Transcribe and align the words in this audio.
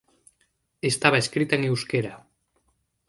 Estaba 0.91 1.19
escrita 1.23 1.53
en 1.57 1.63
euskera. 1.69 2.15